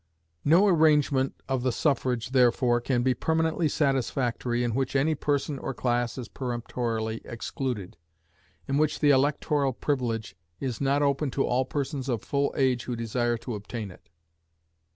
[0.43, 5.75] No arrangement of the suffrage, therefore, can be permanently satisfactory in which any person or
[5.75, 7.97] class is peremptorily excluded
[8.67, 12.95] in which the electoral privilege is not open to all persons of full age who
[12.95, 14.09] desire to obtain it.